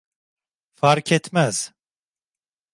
Farketmez. 0.79 1.71